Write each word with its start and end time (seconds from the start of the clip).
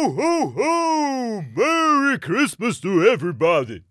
Ho, 0.00 0.08
ho, 0.12 0.48
ho! 0.56 1.44
Merry 1.54 2.18
Christmas 2.18 2.80
to 2.80 3.06
everybody! 3.06 3.82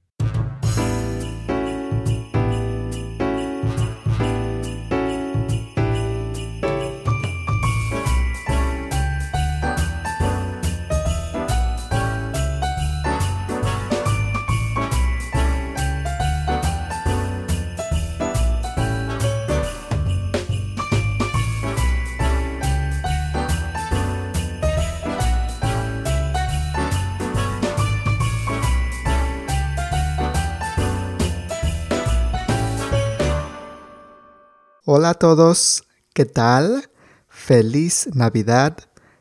Hola 34.92 35.12
a 35.12 35.14
todos, 35.14 35.84
¿qué 36.16 36.26
tal? 36.26 36.90
Feliz 37.28 38.10
Navidad, 38.16 38.76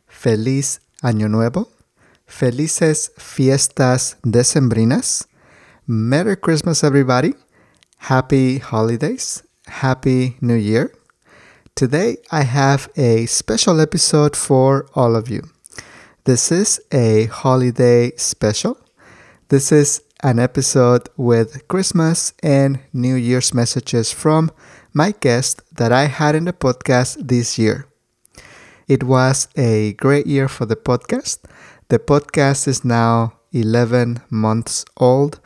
feliz 0.07 0.81
Año 1.03 1.29
Nuevo, 1.29 1.69
felices 2.27 3.13
fiestas 3.19 4.17
decembrinas. 4.23 5.29
Merry 5.85 6.39
Christmas, 6.39 6.83
everybody. 6.83 7.35
Happy 7.99 8.61
holidays. 8.61 9.45
Happy 9.67 10.39
New 10.41 10.57
Year. 10.57 10.91
Today 11.75 12.17
I 12.31 12.45
have 12.45 12.91
a 12.97 13.27
special 13.27 13.79
episode 13.79 14.37
for 14.37 14.87
all 14.95 15.15
of 15.15 15.29
you. 15.29 15.43
This 16.25 16.51
is 16.51 16.81
a 16.91 17.27
holiday 17.27 18.13
special. 18.17 18.79
This 19.51 19.71
is 19.71 20.01
an 20.23 20.39
episode 20.39 21.11
with 21.19 21.69
Christmas 21.69 22.33
and 22.43 22.81
New 22.95 23.17
Year's 23.17 23.53
messages 23.53 24.11
from 24.11 24.51
my 24.99 25.15
guest 25.21 25.63
that 25.77 25.93
I 25.93 26.07
had 26.07 26.35
in 26.35 26.45
the 26.47 26.53
podcast 26.53 27.29
this 27.29 27.57
year. 27.57 27.87
It 28.89 29.05
was 29.05 29.47
a 29.55 29.93
great 29.93 30.27
year 30.27 30.49
for 30.49 30.67
the 30.67 30.75
podcast. 30.75 31.39
The 31.89 32.01
podcast 32.01 32.67
is 32.67 32.85
now 32.85 33.35
11 33.53 34.23
months 34.29 34.85
old, 34.97 35.39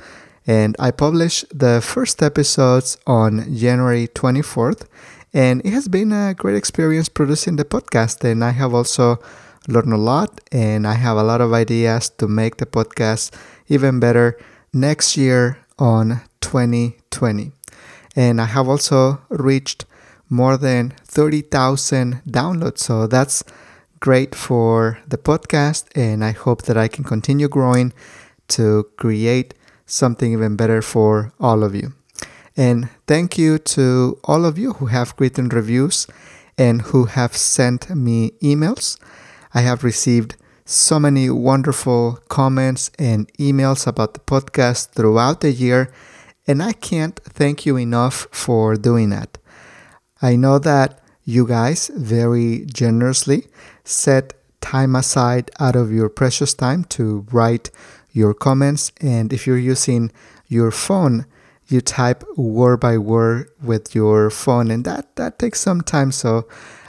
and 0.47 0.75
I 0.79 0.91
published 0.91 1.45
the 1.53 1.83
first 1.85 2.23
episodes 2.23 2.97
on 3.07 3.55
January 3.55 4.09
24th. 4.09 4.89
And 5.35 5.61
it 5.67 5.73
has 5.75 5.87
been 5.87 6.13
a 6.13 6.33
great 6.33 6.57
experience 6.57 7.11
producing 7.11 7.57
the 7.57 7.67
podcast, 7.67 8.25
and 8.25 8.43
I 8.43 8.53
have 8.53 8.73
also 8.73 9.19
learned 9.69 9.93
a 9.93 9.99
lot, 10.13 10.41
and 10.51 10.87
I 10.87 10.95
have 10.95 11.19
a 11.19 11.29
lot 11.31 11.43
of 11.43 11.53
ideas 11.53 12.09
to 12.19 12.27
make 12.27 12.57
the 12.57 12.67
podcast 12.67 13.35
even 13.69 14.01
better 14.01 14.39
next 14.73 15.19
year 15.19 15.59
on 15.79 16.23
2020 16.41 17.53
and 18.17 18.41
I 18.41 18.47
have 18.47 18.69
also 18.69 19.21
reached 19.29 19.85
more 20.29 20.57
than 20.57 20.95
30,000 21.05 22.23
downloads. 22.29 22.79
So 22.79 23.07
that's 23.07 23.45
great 24.01 24.35
for 24.35 24.99
the 25.07 25.19
podcast, 25.19 25.85
and 25.95 26.25
I 26.25 26.33
hope 26.33 26.63
that 26.63 26.77
I 26.77 26.89
can 26.89 27.05
continue 27.05 27.49
growing 27.49 27.93
to 28.49 28.89
create 28.97 29.55
something 29.87 30.33
even 30.33 30.57
better 30.57 30.83
for 30.83 31.33
all 31.39 31.63
of 31.63 31.75
you. 31.75 31.93
And 32.57 32.89
thank 33.07 33.39
you 33.39 33.59
to 33.59 34.19
all 34.25 34.45
of 34.45 34.59
you 34.59 34.75
who 34.75 34.87
have 34.87 35.15
written 35.19 35.49
reviews 35.49 36.07
and 36.59 36.83
who 36.83 37.05
have 37.07 37.37
sent 37.37 37.91
me 37.91 38.33
emails. 38.43 38.99
I 39.55 39.61
have 39.61 39.85
received 39.85 40.37
so 40.65 40.99
many 40.99 41.29
wonderful 41.31 42.19
comments 42.29 42.91
and 42.99 43.31
emails 43.35 43.87
about 43.87 44.15
the 44.15 44.21
podcast 44.21 44.91
throughout 44.91 45.41
the 45.41 45.53
year 45.53 45.93
and 46.47 46.63
I 46.63 46.73
can't 46.73 47.19
thank 47.25 47.67
you 47.67 47.77
enough 47.77 48.27
for 48.31 48.77
doing 48.77 49.11
that. 49.11 49.39
I 50.21 50.37
know 50.37 50.59
that 50.59 51.01
you 51.25 51.47
guys 51.47 51.91
very 51.95 52.67
generously 52.67 53.47
set 53.85 54.35
time 54.61 54.97
aside 54.97 55.51
out 55.61 55.77
of 55.77 55.93
your 55.93 56.09
precious 56.09 56.55
time 56.55 56.85
to 56.85 57.27
write 57.31 57.71
your 58.13 58.35
comments. 58.35 58.93
And 59.01 59.33
if 59.33 59.47
you're 59.47 59.59
using 59.59 60.13
your 60.49 60.71
phone, 60.71 61.27
you 61.69 61.81
type 61.81 62.25
word 62.37 62.81
by 62.81 62.99
word 62.99 63.51
with 63.63 63.95
your 63.95 64.31
phone, 64.31 64.71
and 64.71 64.85
that, 64.85 65.17
that 65.17 65.39
takes 65.39 65.61
some 65.61 65.81
time. 65.81 66.13
So 66.13 66.47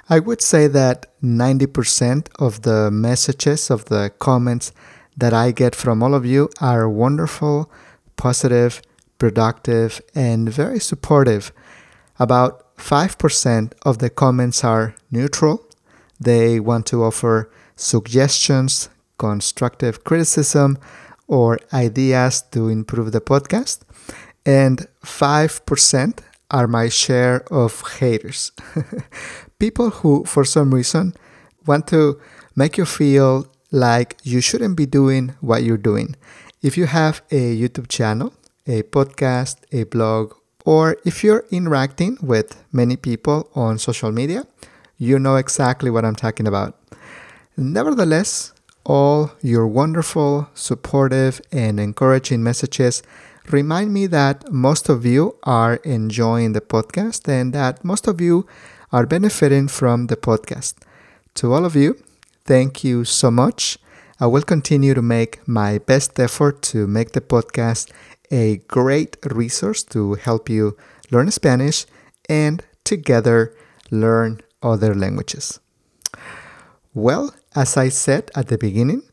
I 0.10 0.20
would 0.20 0.42
say 0.42 0.68
that 0.68 1.06
90% 1.24 2.28
of 2.40 2.64
the 2.64 2.92
messages, 2.92 3.70
of 3.70 3.86
the 3.86 4.12
comments 4.20 4.74
that 5.16 5.34
I 5.34 5.52
get 5.52 5.76
from 5.76 6.04
all 6.04 6.14
of 6.14 6.26
you 6.26 6.50
are 6.60 6.90
wonderful, 6.90 7.72
positive, 8.18 8.82
productive, 9.24 10.02
and 10.14 10.50
very 10.50 10.82
supportive. 10.82 11.54
About 12.20 12.76
5% 12.76 13.72
of 13.84 14.00
the 14.00 14.10
comments 14.10 14.66
are 14.66 14.96
neutral. 15.12 15.66
They 16.20 16.60
want 16.60 16.86
to 16.88 17.06
offer 17.06 17.50
suggestions, 17.78 18.90
constructive 19.18 20.04
criticism, 20.04 20.78
or 21.26 21.58
ideas 21.72 22.44
to 22.52 22.68
improve 22.68 23.14
the 23.14 23.22
podcast. 23.22 23.78
And 24.46 24.88
5% 25.06 26.20
are 26.52 26.68
my 26.68 26.90
share 26.90 27.46
of 27.50 27.72
haters. 28.00 28.52
People 29.58 29.90
who, 30.00 30.26
for 30.26 30.44
some 30.44 30.74
reason, 30.74 31.14
want 31.66 31.88
to 31.88 32.20
make 32.58 32.78
you 32.78 32.86
feel 32.86 33.48
like 33.72 34.18
you 34.24 34.42
shouldn't 34.42 34.76
be 34.76 34.86
doing 34.86 35.34
what 35.40 35.64
you're 35.64 35.86
doing. 35.92 36.18
If 36.62 36.78
you 36.78 36.88
have 36.88 37.22
a 37.32 37.58
YouTube 37.62 37.88
channel, 37.88 38.34
a 38.68 38.84
podcast, 38.84 39.58
a 39.72 39.84
blog, 39.84 40.34
or 40.66 40.98
if 41.06 41.24
you're 41.24 41.46
interacting 41.52 42.18
with 42.22 42.64
many 42.72 42.96
people 42.96 43.50
on 43.56 43.78
social 43.78 44.12
media, 44.12 44.46
you 44.98 45.20
know 45.20 45.36
exactly 45.36 45.90
what 45.90 46.06
I'm 46.06 46.16
talking 46.16 46.48
about. 46.48 46.80
Nevertheless, 47.58 48.54
all 48.86 49.32
your 49.42 49.68
wonderful, 49.68 50.50
supportive, 50.54 51.42
and 51.52 51.80
encouraging 51.80 52.44
messages 52.44 53.04
remind 53.52 53.94
me 53.94 54.08
that 54.08 54.52
most 54.52 54.90
of 54.90 55.06
you 55.06 55.36
are 55.44 55.76
enjoying 55.84 56.54
the 56.54 56.62
podcast 56.62 57.28
and 57.28 57.54
that 57.54 57.84
most 57.84 58.08
of 58.08 58.22
you 58.22 58.48
are 58.92 59.06
benefiting 59.06 59.68
from 59.68 60.08
the 60.08 60.16
podcast. 60.16 60.76
To 61.36 61.54
all 61.54 61.66
of 61.66 61.76
you, 61.76 61.98
thank 62.46 62.84
you 62.84 63.04
so 63.04 63.32
much. 63.32 63.78
I 64.20 64.28
will 64.28 64.44
continue 64.44 64.94
to 64.94 65.02
make 65.02 65.46
my 65.48 65.80
best 65.80 66.20
effort 66.20 66.62
to 66.74 66.88
make 66.88 67.12
the 67.12 67.22
podcast 67.22 67.92
a 68.34 68.58
great 68.68 69.16
resource 69.24 69.84
to 69.84 70.16
help 70.16 70.50
you 70.50 70.76
learn 71.12 71.30
Spanish 71.30 71.86
and 72.28 72.64
together 72.84 73.56
learn 73.92 74.42
other 74.64 74.96
languages. 74.96 75.60
Well, 76.96 77.36
as 77.56 77.78
I 77.78 77.90
said 77.90 78.32
at 78.36 78.48
the 78.48 78.58
beginning, 78.58 79.04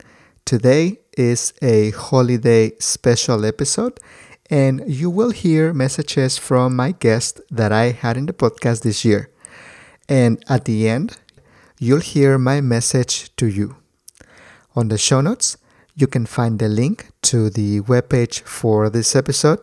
today 0.46 1.00
is 1.18 1.52
a 1.60 1.90
holiday 1.90 2.72
special 2.78 3.44
episode, 3.44 4.00
and 4.48 4.82
you 4.86 5.10
will 5.10 5.32
hear 5.32 5.74
messages 5.74 6.38
from 6.38 6.74
my 6.74 6.92
guest 6.92 7.42
that 7.50 7.72
I 7.72 7.90
had 7.90 8.16
in 8.16 8.24
the 8.24 8.32
podcast 8.32 8.82
this 8.82 9.04
year. 9.04 9.30
And 10.08 10.42
at 10.48 10.64
the 10.64 10.88
end, 10.88 11.18
you'll 11.78 12.00
hear 12.00 12.38
my 12.38 12.62
message 12.62 13.36
to 13.36 13.46
you. 13.46 13.76
On 14.74 14.88
the 14.88 14.98
show 14.98 15.20
notes, 15.20 15.58
you 16.00 16.06
can 16.06 16.26
find 16.26 16.58
the 16.58 16.68
link 16.68 17.10
to 17.22 17.50
the 17.50 17.80
webpage 17.82 18.40
for 18.40 18.88
this 18.88 19.14
episode 19.14 19.60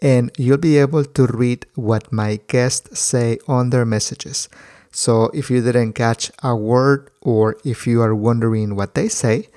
and 0.00 0.30
you'll 0.36 0.58
be 0.58 0.78
able 0.78 1.04
to 1.04 1.26
read 1.26 1.66
what 1.74 2.12
my 2.12 2.40
guests 2.48 2.98
say 2.98 3.38
on 3.48 3.70
their 3.70 3.86
messages. 3.86 4.48
So 4.90 5.30
if 5.32 5.50
you 5.50 5.62
didn't 5.62 5.94
catch 5.94 6.30
a 6.42 6.54
word 6.54 7.10
or 7.22 7.56
if 7.64 7.86
you 7.86 8.02
are 8.02 8.14
wondering 8.14 8.76
what 8.76 8.94
they 8.94 9.08
say, 9.08 9.48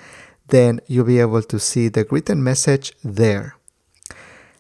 then 0.48 0.80
you'll 0.88 1.06
be 1.06 1.20
able 1.20 1.44
to 1.44 1.60
see 1.60 1.88
the 1.90 2.06
written 2.10 2.44
message 2.44 2.94
there. 3.04 3.56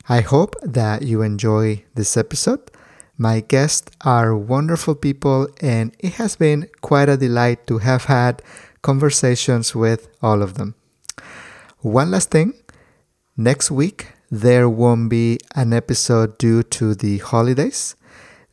I 0.07 0.21
hope 0.21 0.55
that 0.61 1.03
you 1.03 1.21
enjoy 1.21 1.83
this 1.95 2.17
episode. 2.17 2.71
My 3.17 3.41
guests 3.41 3.91
are 4.01 4.35
wonderful 4.35 4.95
people, 4.95 5.49
and 5.61 5.95
it 5.99 6.13
has 6.13 6.35
been 6.35 6.69
quite 6.81 7.09
a 7.09 7.17
delight 7.17 7.67
to 7.67 7.79
have 7.79 8.05
had 8.05 8.41
conversations 8.81 9.75
with 9.75 10.07
all 10.21 10.41
of 10.41 10.53
them. 10.53 10.75
One 11.81 12.11
last 12.11 12.31
thing 12.31 12.55
next 13.37 13.71
week, 13.71 14.07
there 14.29 14.67
won't 14.67 15.09
be 15.09 15.37
an 15.55 15.71
episode 15.71 16.37
due 16.37 16.61
to 16.63 16.93
the 16.93 17.19
holidays. 17.19 17.95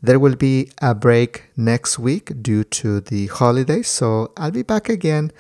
There 0.01 0.21
will 0.21 0.37
be 0.37 0.71
a 0.81 0.95
break 0.95 1.51
next 1.57 1.99
week 1.99 2.41
due 2.41 2.63
to 2.63 3.01
the 3.01 3.27
holidays, 3.27 3.89
so 3.89 4.31
I'll 4.37 4.53
be 4.53 4.63
back 4.63 4.89
again 4.89 5.33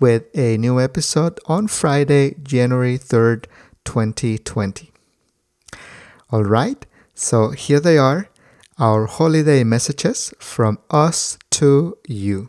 with 0.00 0.24
a 0.34 0.56
new 0.56 0.80
episode 0.80 1.38
on 1.44 1.68
Friday, 1.68 2.36
January 2.42 2.96
3rd, 2.96 3.44
2020. 3.84 4.90
All 6.30 6.44
right, 6.44 6.86
so 7.14 7.50
here 7.50 7.78
they 7.78 7.98
are 7.98 8.30
our 8.78 9.04
holiday 9.04 9.64
messages 9.64 10.32
from 10.38 10.78
us 10.88 11.36
to 11.50 11.98
you. 12.08 12.48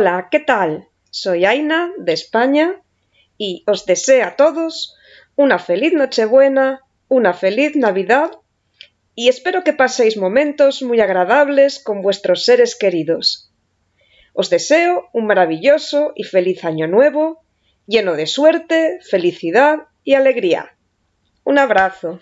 Hola, 0.00 0.28
¿qué 0.30 0.38
tal? 0.38 0.86
Soy 1.10 1.44
Aina, 1.44 1.90
de 1.98 2.12
España, 2.12 2.80
y 3.36 3.64
os 3.66 3.84
deseo 3.84 4.24
a 4.28 4.36
todos 4.36 4.94
una 5.34 5.58
feliz 5.58 5.92
Nochebuena, 5.92 6.82
una 7.08 7.34
feliz 7.34 7.74
Navidad, 7.74 8.30
y 9.16 9.28
espero 9.28 9.64
que 9.64 9.72
paséis 9.72 10.16
momentos 10.16 10.82
muy 10.82 11.00
agradables 11.00 11.82
con 11.82 12.00
vuestros 12.00 12.44
seres 12.44 12.76
queridos. 12.76 13.50
Os 14.34 14.50
deseo 14.50 15.08
un 15.12 15.26
maravilloso 15.26 16.12
y 16.14 16.22
feliz 16.22 16.64
año 16.64 16.86
nuevo, 16.86 17.42
lleno 17.88 18.14
de 18.14 18.28
suerte, 18.28 19.00
felicidad 19.02 19.88
y 20.04 20.14
alegría. 20.14 20.76
Un 21.42 21.58
abrazo. 21.58 22.20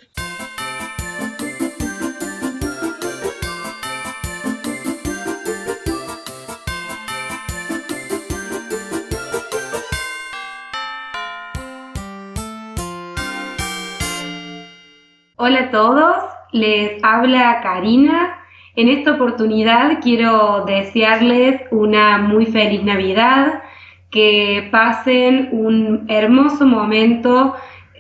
Hola 15.46 15.60
a 15.60 15.70
todos, 15.70 16.16
les 16.50 17.04
habla 17.04 17.60
Karina. 17.62 18.36
En 18.74 18.88
esta 18.88 19.12
oportunidad 19.12 20.00
quiero 20.02 20.64
desearles 20.66 21.60
una 21.70 22.18
muy 22.18 22.46
feliz 22.46 22.82
Navidad, 22.82 23.62
que 24.10 24.68
pasen 24.72 25.50
un 25.52 26.06
hermoso 26.08 26.66
momento 26.66 27.54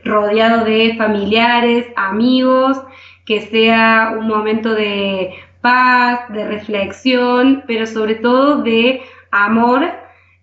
rodeado 0.04 0.64
de 0.64 0.96
familiares, 0.98 1.86
amigos, 1.94 2.82
que 3.24 3.42
sea 3.42 4.16
un 4.18 4.26
momento 4.26 4.74
de 4.74 5.32
paz, 5.60 6.28
de 6.30 6.48
reflexión, 6.48 7.62
pero 7.68 7.86
sobre 7.86 8.16
todo 8.16 8.64
de 8.64 9.02
amor 9.30 9.84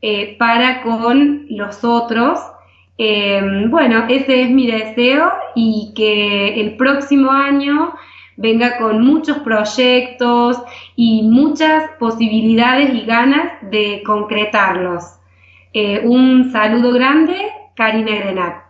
eh, 0.02 0.38
para 0.40 0.82
con 0.82 1.48
los 1.50 1.84
otros 1.84 2.40
Em, 2.98 3.72
bueno, 3.72 4.06
ese 4.08 4.44
es 4.44 4.50
mi 4.50 4.68
deseo 4.68 5.32
y 5.56 5.94
que 5.96 6.62
el 6.62 6.78
próximo 6.78 7.32
año 7.32 7.94
venga 8.38 8.78
con 8.78 9.04
muchos 9.06 9.40
proyectos 9.40 10.62
y 10.96 11.24
muchas 11.24 11.90
posibilidades 12.00 12.94
y 12.94 13.06
ganas 13.06 13.54
de 13.62 14.04
concretarlos. 14.06 15.04
Eh, 15.74 16.02
un 16.06 16.52
saludo 16.52 16.92
grande, 16.94 17.36
Karina 17.76 18.16
Grenat. 18.16 18.63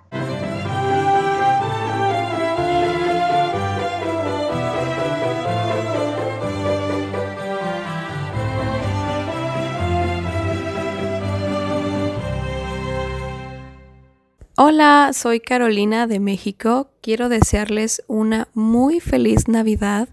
Hola, 14.56 15.10
soy 15.14 15.40
Carolina 15.40 16.06
de 16.06 16.20
México. 16.20 16.92
Quiero 17.02 17.28
desearles 17.28 18.04
una 18.06 18.50
muy 18.54 19.00
feliz 19.00 19.48
Navidad 19.48 20.10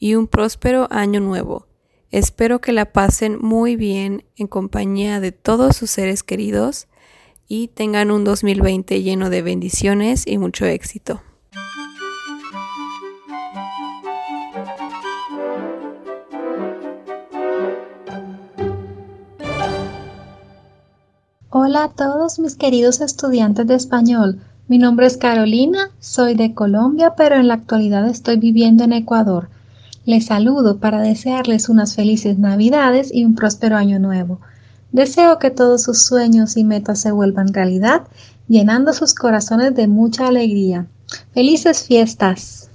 y 0.00 0.16
un 0.16 0.26
próspero 0.26 0.88
año 0.90 1.20
nuevo. 1.20 1.68
Espero 2.10 2.60
que 2.60 2.72
la 2.72 2.92
pasen 2.92 3.38
muy 3.40 3.76
bien 3.76 4.24
en 4.34 4.48
compañía 4.48 5.20
de 5.20 5.30
todos 5.30 5.76
sus 5.76 5.88
seres 5.88 6.24
queridos 6.24 6.88
y 7.46 7.68
tengan 7.68 8.10
un 8.10 8.24
2020 8.24 9.02
lleno 9.04 9.30
de 9.30 9.42
bendiciones 9.42 10.26
y 10.26 10.36
mucho 10.36 10.66
éxito. 10.66 11.22
Hola 21.48 21.84
a 21.84 21.88
todos 21.90 22.40
mis 22.40 22.56
queridos 22.56 23.00
estudiantes 23.00 23.68
de 23.68 23.76
español. 23.76 24.40
Mi 24.66 24.78
nombre 24.78 25.06
es 25.06 25.16
Carolina, 25.16 25.90
soy 26.00 26.34
de 26.34 26.54
Colombia, 26.54 27.14
pero 27.16 27.36
en 27.36 27.46
la 27.46 27.54
actualidad 27.54 28.08
estoy 28.08 28.36
viviendo 28.36 28.82
en 28.82 28.92
Ecuador. 28.92 29.48
Les 30.04 30.26
saludo 30.26 30.78
para 30.78 31.00
desearles 31.00 31.68
unas 31.68 31.94
felices 31.94 32.36
Navidades 32.36 33.14
y 33.14 33.24
un 33.24 33.36
próspero 33.36 33.76
año 33.76 34.00
nuevo. 34.00 34.40
Deseo 34.90 35.38
que 35.38 35.52
todos 35.52 35.84
sus 35.84 36.02
sueños 36.02 36.56
y 36.56 36.64
metas 36.64 37.00
se 37.00 37.12
vuelvan 37.12 37.54
realidad, 37.54 38.08
llenando 38.48 38.92
sus 38.92 39.14
corazones 39.14 39.72
de 39.76 39.86
mucha 39.86 40.26
alegría. 40.26 40.88
Felices 41.32 41.84
fiestas. 41.84 42.70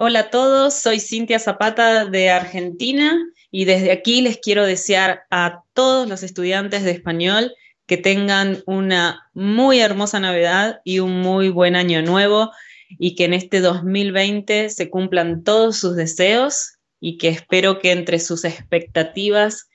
Hola 0.00 0.20
a 0.20 0.30
todos, 0.30 0.74
soy 0.74 1.00
Cintia 1.00 1.40
Zapata 1.40 2.04
de 2.04 2.30
Argentina 2.30 3.18
y 3.50 3.64
desde 3.64 3.90
aquí 3.90 4.20
les 4.20 4.38
quiero 4.38 4.64
desear 4.64 5.24
a 5.28 5.64
todos 5.72 6.08
los 6.08 6.22
estudiantes 6.22 6.84
de 6.84 6.92
español 6.92 7.52
que 7.84 7.96
tengan 7.96 8.62
una 8.64 9.28
muy 9.34 9.80
hermosa 9.80 10.20
Navidad 10.20 10.80
y 10.84 11.00
un 11.00 11.20
muy 11.20 11.48
buen 11.48 11.74
año 11.74 12.00
nuevo 12.00 12.52
y 12.90 13.16
que 13.16 13.24
en 13.24 13.34
este 13.34 13.58
2020 13.58 14.70
se 14.70 14.88
cumplan 14.88 15.42
todos 15.42 15.78
sus 15.78 15.96
deseos 15.96 16.74
y 17.00 17.18
que 17.18 17.30
espero 17.30 17.80
que 17.80 17.90
entre 17.90 18.20
sus 18.20 18.44
expectativas 18.44 19.68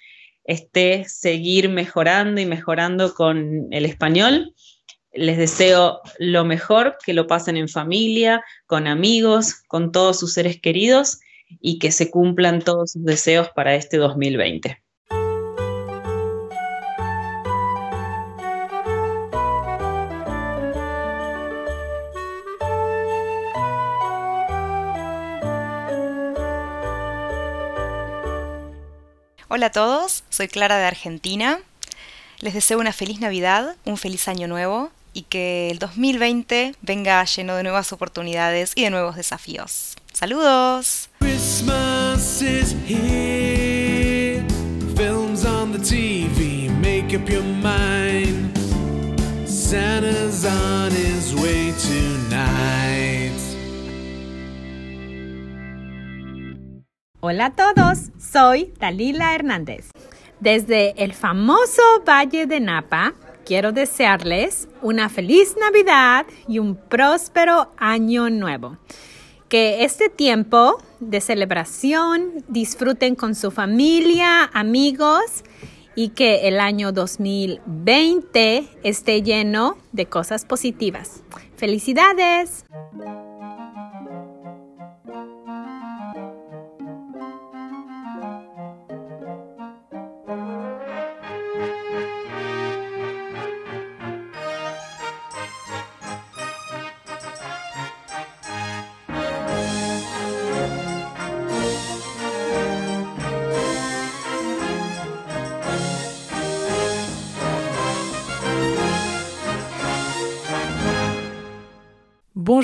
esté 0.46 1.04
seguir 1.06 1.68
mejorando 1.68 2.40
y 2.40 2.46
mejorando 2.46 3.14
con 3.14 3.68
el 3.72 3.86
español 3.86 4.54
les 5.14 5.38
deseo 5.38 6.02
lo 6.18 6.44
mejor, 6.44 6.98
que 7.06 7.14
lo 7.14 7.28
pasen 7.28 7.56
en 7.56 7.70
familia, 7.70 8.44
con 8.66 8.88
amigos, 8.88 9.54
con 9.68 9.92
todos 9.92 10.20
sus 10.20 10.34
seres 10.34 10.60
queridos 10.60 11.20
y 11.62 11.78
que 11.78 11.92
se 11.92 12.10
cumplan 12.10 12.62
todos 12.62 12.94
sus 12.94 13.06
deseos 13.06 13.50
para 13.56 13.76
este 13.76 13.98
2020. 13.98 14.80
Hola 29.48 29.68
a 29.68 29.72
todos, 29.72 30.24
soy 30.30 30.48
Clara 30.48 30.80
de 30.80 30.86
Argentina. 30.86 31.60
Les 32.40 32.56
deseo 32.56 32.80
una 32.80 32.92
feliz 32.92 33.20
Navidad, 33.20 33.76
un 33.86 33.98
feliz 33.98 34.28
año 34.28 34.48
nuevo 34.48 34.92
y 35.14 35.24
que 35.24 35.70
el 35.70 35.80
2020 35.80 36.76
venga 36.82 37.24
lleno 37.26 37.56
de 37.56 37.64
nuevas 37.64 37.94
oportunidades 37.94 38.74
y 38.76 38.84
de 38.84 38.90
nuevos 38.90 39.16
desafíos. 39.16 39.96
¡Saludos! 40.12 41.10
Christmas 41.20 42.42
is 42.42 42.76
here. 42.88 44.44
Films 44.96 45.46
on 45.46 45.72
the 45.72 45.80
TV, 45.80 46.70
make 46.82 47.16
up 47.16 47.30
your 47.30 47.44
mind. 47.44 48.58
Santa's 49.48 50.46
on 50.46 50.92
his 50.92 51.34
way 51.36 51.74
tonight. 51.80 52.84
Hola 57.26 57.46
a 57.46 57.56
todos, 57.56 58.12
soy 58.20 58.74
Dalila 58.80 59.34
Hernández. 59.34 59.92
Desde 60.42 60.94
el 61.02 61.14
famoso 61.14 61.82
Valle 62.06 62.46
de 62.48 62.60
Napa, 62.60 63.14
quiero 63.46 63.72
desearles 63.72 64.68
una 64.82 65.10
feliz 65.10 65.56
Navidad 65.60 66.26
y 66.48 66.60
un 66.60 66.76
próspero 66.76 67.72
año 67.78 68.30
nuevo. 68.30 68.78
Que 69.50 69.84
este 69.84 70.10
tiempo 70.10 70.82
de 71.00 71.22
celebración 71.22 72.44
disfruten 72.48 73.16
con 73.16 73.36
su 73.36 73.52
familia, 73.52 74.50
amigos 74.54 75.44
y 75.96 76.10
que 76.10 76.48
el 76.48 76.60
año 76.60 76.92
2020 76.92 78.68
esté 78.84 79.22
lleno 79.22 79.78
de 79.92 80.08
cosas 80.08 80.46
positivas. 80.46 81.22
¡Felicidades! 81.56 82.66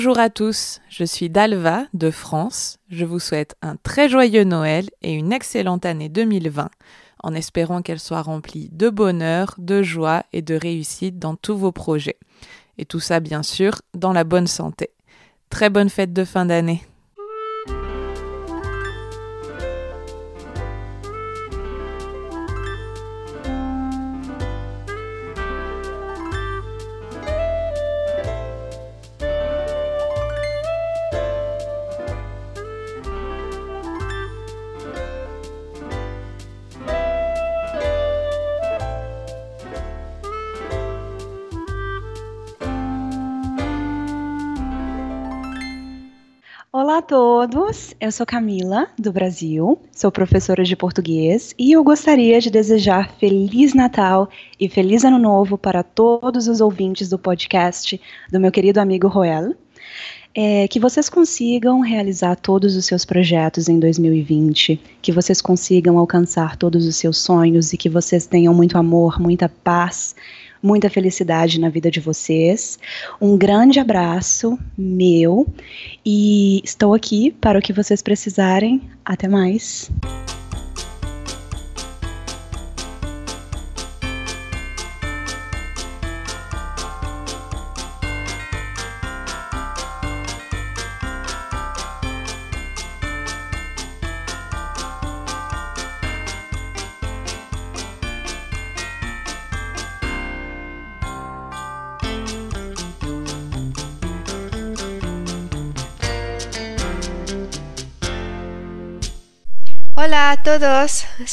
Bonjour 0.00 0.18
à 0.18 0.30
tous, 0.30 0.80
je 0.88 1.04
suis 1.04 1.28
Dalva 1.28 1.84
de 1.92 2.10
France. 2.10 2.78
Je 2.88 3.04
vous 3.04 3.18
souhaite 3.18 3.54
un 3.60 3.76
très 3.76 4.08
joyeux 4.08 4.44
Noël 4.44 4.88
et 5.02 5.12
une 5.12 5.30
excellente 5.30 5.84
année 5.84 6.08
2020 6.08 6.70
en 7.22 7.34
espérant 7.34 7.82
qu'elle 7.82 8.00
soit 8.00 8.22
remplie 8.22 8.70
de 8.72 8.88
bonheur, 8.88 9.54
de 9.58 9.82
joie 9.82 10.22
et 10.32 10.40
de 10.40 10.54
réussite 10.54 11.18
dans 11.18 11.36
tous 11.36 11.54
vos 11.54 11.70
projets. 11.70 12.16
Et 12.78 12.86
tout 12.86 12.98
ça, 12.98 13.20
bien 13.20 13.42
sûr, 13.42 13.82
dans 13.92 14.14
la 14.14 14.24
bonne 14.24 14.46
santé. 14.46 14.88
Très 15.50 15.68
bonne 15.68 15.90
fête 15.90 16.14
de 16.14 16.24
fin 16.24 16.46
d'année. 16.46 16.82
Todos, 47.70 47.94
eu 48.00 48.10
sou 48.10 48.26
Camila, 48.26 48.88
do 48.98 49.12
Brasil, 49.12 49.78
sou 49.92 50.10
professora 50.10 50.64
de 50.64 50.74
português 50.74 51.54
e 51.56 51.70
eu 51.70 51.84
gostaria 51.84 52.40
de 52.40 52.50
desejar 52.50 53.12
Feliz 53.12 53.74
Natal 53.74 54.28
e 54.58 54.68
Feliz 54.68 55.04
Ano 55.04 55.18
Novo 55.18 55.56
para 55.56 55.84
todos 55.84 56.48
os 56.48 56.60
ouvintes 56.60 57.08
do 57.08 57.16
podcast 57.16 58.00
do 58.30 58.40
meu 58.40 58.50
querido 58.50 58.80
amigo 58.80 59.06
Roel. 59.06 59.54
É, 60.34 60.66
que 60.68 60.80
vocês 60.80 61.08
consigam 61.08 61.80
realizar 61.80 62.36
todos 62.36 62.74
os 62.76 62.84
seus 62.86 63.04
projetos 63.04 63.68
em 63.68 63.78
2020, 63.78 64.80
que 65.00 65.12
vocês 65.12 65.40
consigam 65.40 65.98
alcançar 65.98 66.56
todos 66.56 66.86
os 66.86 66.96
seus 66.96 67.18
sonhos 67.18 67.72
e 67.72 67.76
que 67.76 67.88
vocês 67.88 68.26
tenham 68.26 68.54
muito 68.54 68.78
amor, 68.78 69.20
muita 69.20 69.48
paz, 69.48 70.14
muita 70.62 70.90
felicidade 70.90 71.60
na 71.60 71.68
vida 71.68 71.90
de 71.90 72.00
vocês. 72.00 72.78
Um 73.20 73.36
grande 73.36 73.78
abraço 73.78 74.58
meu 74.76 75.46
e 76.04 76.60
estou 76.64 76.94
aqui 76.94 77.30
para 77.30 77.58
o 77.58 77.62
que 77.62 77.72
vocês 77.72 78.02
precisarem. 78.02 78.80
Até 79.04 79.28
mais. 79.28 79.90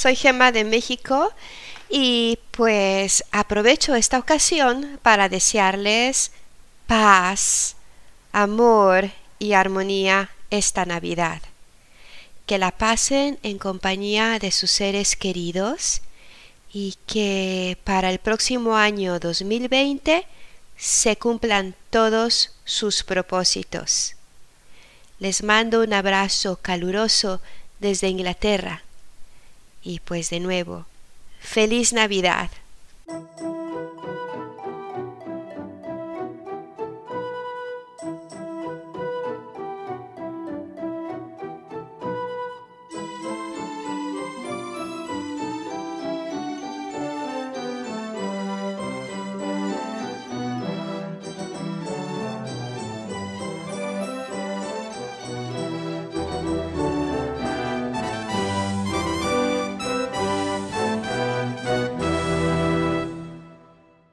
Soy 0.08 0.16
Gemma 0.16 0.54
de 0.54 0.64
México 0.64 1.34
y 1.90 2.40
pues 2.52 3.26
aprovecho 3.34 3.94
esta 3.94 4.20
ocasión 4.20 5.02
para 5.04 5.28
desearles 5.28 6.32
paz, 6.86 7.76
amor 8.32 9.12
y 9.38 9.52
armonía 9.52 10.30
esta 10.50 10.86
Navidad. 10.86 11.42
Que 12.46 12.58
la 12.58 12.72
pasen 12.72 13.38
en 13.44 13.58
compañía 13.58 14.40
de 14.40 14.52
sus 14.52 14.72
seres 14.72 15.18
queridos 15.18 16.00
y 16.72 16.96
que 17.06 17.78
para 17.84 18.10
el 18.10 18.20
próximo 18.20 18.78
año 18.78 19.20
2020 19.20 20.26
se 20.78 21.18
cumplan 21.18 21.76
todos 21.90 22.54
sus 22.64 23.04
propósitos. 23.04 24.16
Les 25.20 25.44
mando 25.44 25.82
un 25.82 25.92
abrazo 25.92 26.60
caluroso 26.62 27.42
desde 27.82 28.08
Inglaterra. 28.08 28.84
Y 29.84 30.00
pues 30.00 30.30
de 30.30 30.40
nuevo, 30.40 30.86
feliz 31.40 31.94
Navidad. 31.94 32.50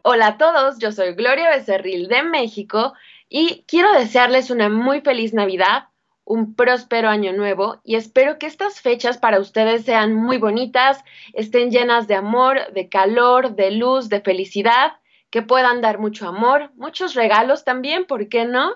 Hola 0.06 0.26
a 0.26 0.37
todos, 0.37 0.78
yo 0.80 0.92
soy 0.92 1.14
Gloria 1.14 1.49
Becerril 1.49 2.08
de 2.08 2.23
México 2.23 2.92
y 3.26 3.64
quiero 3.66 3.90
desearles 3.94 4.50
una 4.50 4.68
muy 4.68 5.00
feliz 5.00 5.32
Navidad, 5.32 5.84
un 6.25 6.54
próspero 6.54 7.08
año 7.08 7.32
nuevo 7.32 7.80
y 7.84 7.94
espero 7.94 8.38
que 8.38 8.44
estas 8.44 8.82
fechas 8.82 9.16
para 9.16 9.40
ustedes 9.40 9.87
sean 9.87 10.12
muy 10.12 10.37
bonitas, 10.37 11.02
estén 11.32 11.70
llenas 11.70 12.06
de 12.06 12.16
amor, 12.16 12.70
de 12.75 12.90
calor, 12.90 13.56
de 13.56 13.70
luz, 13.70 14.11
de 14.11 14.20
felicidad, 14.20 14.92
que 15.30 15.40
puedan 15.40 15.80
dar 15.80 15.99
mucho 15.99 16.28
amor, 16.28 16.70
muchos 16.76 17.14
regalos 17.14 17.64
también, 17.64 18.04
¿por 18.04 18.28
qué 18.28 18.44
no? 18.44 18.75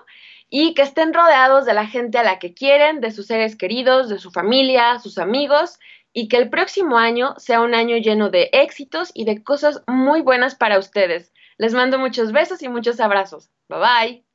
Y 0.49 0.73
que 0.73 0.81
estén 0.81 1.13
rodeados 1.13 1.67
de 1.67 1.75
la 1.75 1.85
gente 1.85 2.17
a 2.17 2.23
la 2.23 2.39
que 2.39 2.55
quieren, 2.55 3.01
de 3.01 3.11
sus 3.11 3.27
seres 3.27 3.55
queridos, 3.55 4.09
de 4.09 4.17
su 4.17 4.31
familia, 4.31 4.97
sus 4.97 5.19
amigos 5.19 5.77
y 6.13 6.27
que 6.27 6.37
el 6.37 6.49
próximo 6.49 6.97
año 6.97 7.35
sea 7.37 7.61
un 7.61 7.73
año 7.73 7.97
lleno 7.97 8.29
de 8.29 8.49
éxitos 8.53 9.11
y 9.13 9.25
de 9.25 9.43
cosas 9.43 9.83
muy 9.87 10.21
buenas 10.21 10.55
para 10.55 10.79
ustedes. 10.79 11.33
Les 11.57 11.73
mando 11.73 11.99
muchos 11.99 12.31
besos 12.31 12.61
y 12.63 12.69
muchos 12.69 12.99
abrazos. 12.99 13.49
Bye 13.67 13.79
bye. 13.79 14.28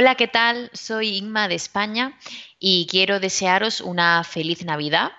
Hola, 0.00 0.14
¿qué 0.14 0.28
tal? 0.28 0.70
Soy 0.72 1.18
Inma 1.18 1.46
de 1.46 1.56
España 1.56 2.18
y 2.58 2.86
quiero 2.86 3.20
desearos 3.20 3.82
una 3.82 4.24
feliz 4.24 4.64
Navidad, 4.64 5.12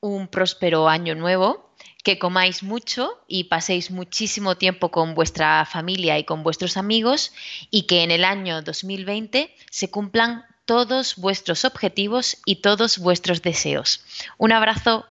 un 0.00 0.28
próspero 0.28 0.86
año 0.86 1.14
nuevo, 1.14 1.72
que 2.04 2.18
comáis 2.18 2.62
mucho 2.62 3.22
y 3.26 3.44
paséis 3.44 3.90
muchísimo 3.90 4.58
tiempo 4.58 4.90
con 4.90 5.14
vuestra 5.14 5.64
familia 5.64 6.18
y 6.18 6.24
con 6.24 6.42
vuestros 6.42 6.76
amigos 6.76 7.32
y 7.70 7.84
que 7.86 8.02
en 8.02 8.10
el 8.10 8.22
año 8.22 8.60
2020 8.60 9.50
se 9.70 9.90
cumplan 9.90 10.44
todos 10.66 11.16
vuestros 11.16 11.64
objetivos 11.64 12.36
y 12.44 12.56
todos 12.56 12.98
vuestros 12.98 13.40
deseos. 13.40 14.04
Un 14.36 14.52
abrazo. 14.52 15.06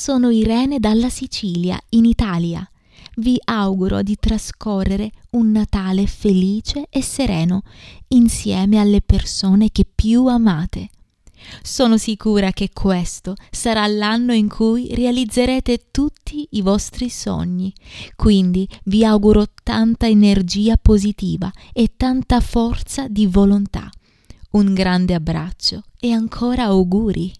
Sono 0.00 0.30
Irene 0.30 0.78
dalla 0.78 1.10
Sicilia, 1.10 1.78
in 1.90 2.06
Italia. 2.06 2.66
Vi 3.16 3.38
auguro 3.44 4.00
di 4.00 4.16
trascorrere 4.18 5.10
un 5.32 5.50
Natale 5.50 6.06
felice 6.06 6.86
e 6.88 7.02
sereno 7.02 7.64
insieme 8.08 8.78
alle 8.78 9.02
persone 9.02 9.68
che 9.70 9.84
più 9.84 10.24
amate. 10.24 10.88
Sono 11.60 11.98
sicura 11.98 12.50
che 12.52 12.70
questo 12.72 13.34
sarà 13.50 13.86
l'anno 13.88 14.32
in 14.32 14.48
cui 14.48 14.88
realizzerete 14.94 15.88
tutti 15.90 16.48
i 16.52 16.62
vostri 16.62 17.10
sogni. 17.10 17.70
Quindi 18.16 18.66
vi 18.84 19.04
auguro 19.04 19.48
tanta 19.62 20.08
energia 20.08 20.78
positiva 20.78 21.52
e 21.74 21.92
tanta 21.98 22.40
forza 22.40 23.06
di 23.06 23.26
volontà. 23.26 23.90
Un 24.52 24.72
grande 24.72 25.12
abbraccio 25.12 25.82
e 25.98 26.10
ancora 26.12 26.64
auguri. 26.64 27.30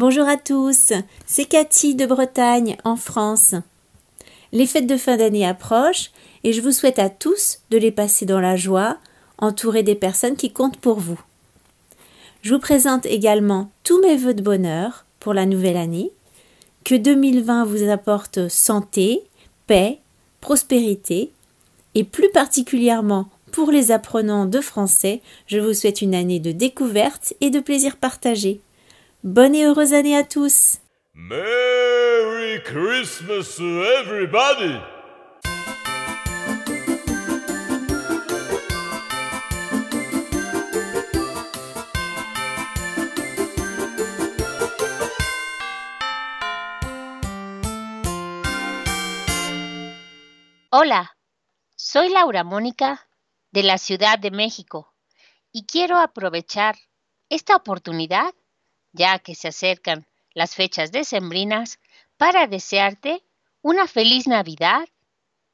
Bonjour 0.00 0.26
à 0.26 0.38
tous, 0.38 0.94
c'est 1.26 1.44
Cathy 1.44 1.94
de 1.94 2.06
Bretagne, 2.06 2.78
en 2.84 2.96
France. 2.96 3.54
Les 4.50 4.66
fêtes 4.66 4.86
de 4.86 4.96
fin 4.96 5.18
d'année 5.18 5.46
approchent 5.46 6.10
et 6.42 6.54
je 6.54 6.62
vous 6.62 6.72
souhaite 6.72 6.98
à 6.98 7.10
tous 7.10 7.58
de 7.70 7.76
les 7.76 7.90
passer 7.90 8.24
dans 8.24 8.40
la 8.40 8.56
joie, 8.56 8.96
entourés 9.36 9.82
des 9.82 9.94
personnes 9.94 10.36
qui 10.36 10.54
comptent 10.54 10.78
pour 10.78 11.00
vous. 11.00 11.20
Je 12.40 12.54
vous 12.54 12.60
présente 12.60 13.04
également 13.04 13.70
tous 13.84 14.00
mes 14.00 14.16
vœux 14.16 14.32
de 14.32 14.42
bonheur 14.42 15.04
pour 15.18 15.34
la 15.34 15.44
nouvelle 15.44 15.76
année. 15.76 16.12
Que 16.82 16.94
2020 16.94 17.66
vous 17.66 17.90
apporte 17.90 18.48
santé, 18.48 19.20
paix, 19.66 19.98
prospérité 20.40 21.30
et 21.94 22.04
plus 22.04 22.30
particulièrement 22.30 23.28
pour 23.52 23.70
les 23.70 23.92
apprenants 23.92 24.46
de 24.46 24.62
français, 24.62 25.20
je 25.46 25.58
vous 25.58 25.74
souhaite 25.74 26.00
une 26.00 26.14
année 26.14 26.40
de 26.40 26.52
découverte 26.52 27.34
et 27.42 27.50
de 27.50 27.60
plaisir 27.60 27.98
partagé. 27.98 28.62
Bonne 29.22 29.54
et 29.54 29.66
heureuse 29.66 29.92
année 29.92 30.16
à 30.16 30.24
tous. 30.24 30.78
Merry 31.12 32.58
Christmas 32.64 33.54
to 33.58 33.84
everybody! 33.84 34.80
Hola, 50.72 51.10
soy 51.76 52.08
Laura 52.08 52.42
Mónica 52.42 53.06
de 53.52 53.60
la 53.60 53.76
Ciudad 53.76 54.18
de 54.18 54.30
México 54.30 54.94
y 55.52 55.66
quiero 55.66 55.98
aprovechar 55.98 56.76
esta 57.28 57.54
oportunidad 57.54 58.32
ya 58.92 59.18
que 59.18 59.34
se 59.34 59.48
acercan 59.48 60.06
las 60.32 60.54
fechas 60.54 60.92
decembrinas, 60.92 61.78
para 62.16 62.46
desearte 62.46 63.24
una 63.62 63.86
feliz 63.86 64.26
Navidad 64.26 64.88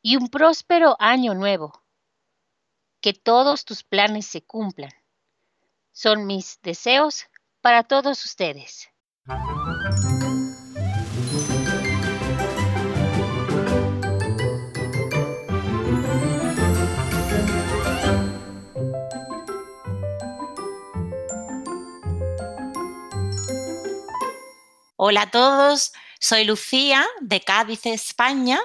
y 0.03 0.17
un 0.17 0.29
próspero 0.29 0.97
año 0.99 1.35
nuevo. 1.35 1.83
Que 3.01 3.13
todos 3.13 3.65
tus 3.65 3.85
planes 3.85 4.27
se 4.27 4.43
cumplan. 4.43 4.91
Son 5.93 6.27
mis 6.27 6.61
deseos 6.63 7.27
para 7.61 7.85
todos 7.85 8.25
ustedes. 8.25 8.89
Hola 24.99 25.23
a 25.23 25.31
todos, 25.31 25.93
soy 26.19 26.45
Lucía 26.45 27.05
de 27.21 27.43
Cádiz, 27.43 27.85
España, 27.85 28.59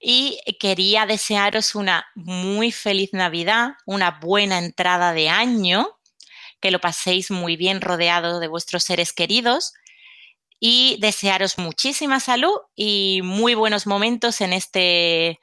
y 0.00 0.38
quería 0.60 1.06
desearos 1.06 1.74
una 1.74 2.06
muy 2.14 2.70
feliz 2.70 3.10
Navidad, 3.12 3.72
una 3.84 4.20
buena 4.22 4.58
entrada 4.58 5.12
de 5.12 5.28
año, 5.28 5.98
que 6.60 6.70
lo 6.70 6.80
paséis 6.80 7.32
muy 7.32 7.56
bien 7.56 7.80
rodeado 7.80 8.38
de 8.38 8.46
vuestros 8.46 8.84
seres 8.84 9.12
queridos 9.12 9.72
y 10.60 10.98
desearos 11.00 11.58
muchísima 11.58 12.20
salud 12.20 12.56
y 12.76 13.20
muy 13.24 13.54
buenos 13.56 13.88
momentos 13.88 14.40
en 14.40 14.52
este, 14.52 15.40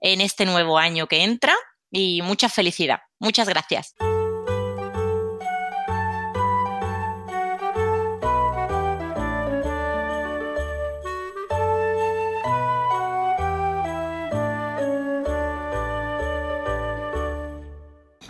en 0.00 0.20
este 0.20 0.46
nuevo 0.46 0.78
año 0.78 1.06
que 1.06 1.22
entra 1.22 1.54
y 1.92 2.22
mucha 2.22 2.48
felicidad. 2.48 3.02
Muchas 3.20 3.48
gracias. 3.48 3.94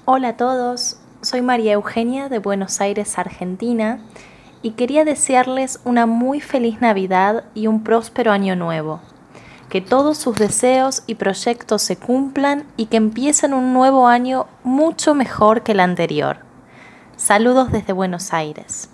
Hola 0.08 0.28
a 0.28 0.36
todos, 0.36 0.98
soy 1.20 1.42
María 1.42 1.72
Eugenia 1.72 2.28
de 2.28 2.38
Buenos 2.38 2.80
Aires, 2.80 3.18
Argentina, 3.18 3.98
y 4.62 4.70
quería 4.70 5.04
desearles 5.04 5.80
una 5.84 6.06
muy 6.06 6.40
feliz 6.40 6.80
Navidad 6.80 7.42
y 7.54 7.66
un 7.66 7.82
próspero 7.82 8.30
año 8.30 8.54
nuevo. 8.54 9.00
Que 9.68 9.80
todos 9.80 10.16
sus 10.16 10.36
deseos 10.36 11.02
y 11.08 11.16
proyectos 11.16 11.82
se 11.82 11.96
cumplan 11.96 12.66
y 12.76 12.86
que 12.86 12.98
empiecen 12.98 13.52
un 13.52 13.72
nuevo 13.72 14.06
año 14.06 14.46
mucho 14.62 15.12
mejor 15.12 15.64
que 15.64 15.72
el 15.72 15.80
anterior. 15.80 16.36
Saludos 17.16 17.72
desde 17.72 17.92
Buenos 17.92 18.32
Aires. 18.32 18.88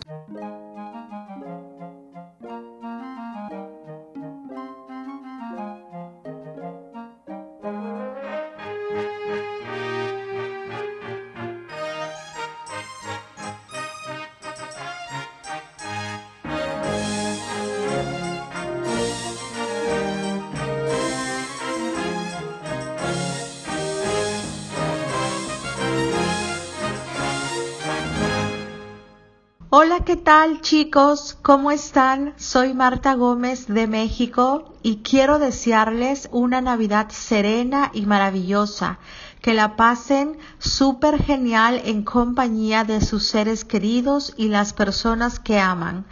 ¿Qué 30.04 30.16
tal 30.16 30.62
chicos? 30.62 31.38
¿Cómo 31.42 31.70
están? 31.70 32.34
Soy 32.36 32.74
Marta 32.74 33.14
Gómez 33.14 33.68
de 33.68 33.86
México 33.86 34.74
y 34.82 34.96
quiero 34.96 35.38
desearles 35.38 36.28
una 36.32 36.60
Navidad 36.60 37.10
serena 37.10 37.90
y 37.94 38.06
maravillosa. 38.06 38.98
Que 39.40 39.54
la 39.54 39.76
pasen 39.76 40.38
súper 40.58 41.22
genial 41.22 41.82
en 41.84 42.02
compañía 42.02 42.82
de 42.82 43.00
sus 43.00 43.26
seres 43.26 43.64
queridos 43.64 44.34
y 44.36 44.48
las 44.48 44.72
personas 44.72 45.38
que 45.38 45.60
aman. 45.60 46.04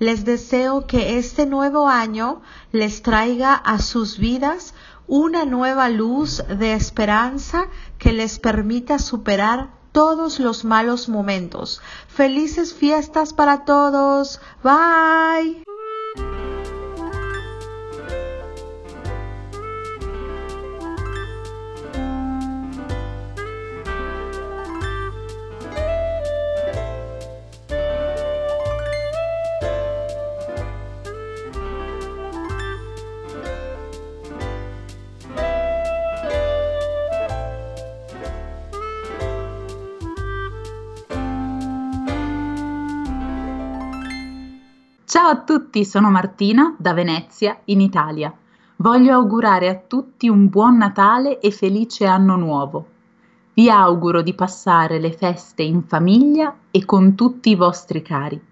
Les 0.00 0.24
deseo 0.24 0.88
que 0.88 1.18
este 1.18 1.46
nuevo 1.46 1.88
año 1.88 2.42
les 2.72 3.02
traiga 3.02 3.54
a 3.54 3.78
sus 3.78 4.18
vidas 4.18 4.74
una 5.06 5.44
nueva 5.44 5.88
luz 5.88 6.42
de 6.48 6.72
esperanza 6.72 7.68
que 7.98 8.12
les 8.12 8.40
permita 8.40 8.98
superar 8.98 9.75
todos 9.96 10.40
los 10.40 10.62
malos 10.66 11.08
momentos. 11.08 11.80
Felices 12.06 12.74
fiestas 12.74 13.32
para 13.32 13.64
todos. 13.64 14.42
Bye. 14.62 15.64
Ciao 45.08 45.28
a 45.28 45.40
tutti, 45.40 45.84
sono 45.84 46.10
Martina 46.10 46.74
da 46.76 46.92
Venezia, 46.92 47.60
in 47.66 47.80
Italia. 47.80 48.34
Voglio 48.78 49.14
augurare 49.14 49.68
a 49.68 49.76
tutti 49.76 50.28
un 50.28 50.48
buon 50.48 50.78
Natale 50.78 51.38
e 51.38 51.52
felice 51.52 52.06
anno 52.06 52.34
nuovo. 52.34 52.86
Vi 53.54 53.70
auguro 53.70 54.20
di 54.20 54.34
passare 54.34 54.98
le 54.98 55.12
feste 55.12 55.62
in 55.62 55.84
famiglia 55.84 56.52
e 56.72 56.84
con 56.84 57.14
tutti 57.14 57.50
i 57.50 57.54
vostri 57.54 58.02
cari. 58.02 58.42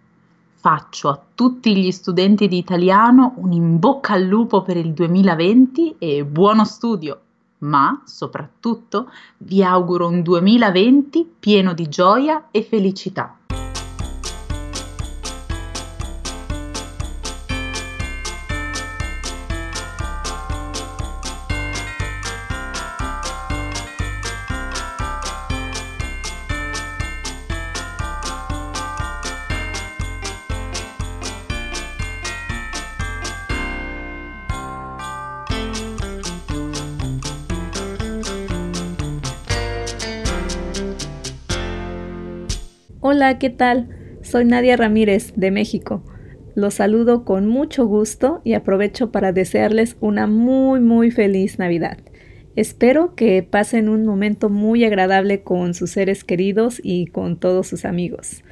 Faccio 0.55 1.09
a 1.09 1.21
tutti 1.35 1.77
gli 1.77 1.91
studenti 1.91 2.47
di 2.47 2.59
italiano 2.59 3.33
un 3.39 3.51
in 3.51 3.81
bocca 3.81 4.13
al 4.13 4.23
lupo 4.23 4.63
per 4.63 4.77
il 4.77 4.93
2020 4.93 5.97
e 5.99 6.25
buono 6.25 6.65
studio, 6.65 7.21
ma 7.59 8.01
soprattutto 8.05 9.11
vi 9.39 9.65
auguro 9.65 10.07
un 10.07 10.23
2020 10.23 11.35
pieno 11.41 11.75
di 11.75 11.89
gioia 11.89 12.45
e 12.53 12.63
felicità. 12.63 13.39
Hola, 43.07 43.39
¿qué 43.39 43.51
tal? 43.51 43.91
Soy 44.23 44.47
Nadia 44.47 44.79
Ramírez 44.79 45.35
de 45.37 45.51
México. 45.51 46.03
Los 46.55 46.73
saludo 46.73 47.27
con 47.27 47.47
mucho 47.47 47.85
gusto 47.85 48.41
y 48.45 48.55
aprovecho 48.55 49.13
para 49.13 49.31
desearles 49.31 49.99
una 50.01 50.27
muy 50.27 50.81
muy 50.81 51.11
feliz 51.11 51.59
Navidad. 51.59 51.99
Espero 52.57 53.15
que 53.15 53.43
pasen 53.43 53.91
un 53.91 54.07
momento 54.07 54.49
muy 54.49 54.87
agradable 54.87 55.43
con 55.43 55.75
sus 55.75 55.91
seres 55.91 56.25
queridos 56.25 56.81
y 56.83 57.05
con 57.05 57.39
todos 57.39 57.67
sus 57.67 57.85
amigos. 57.85 58.43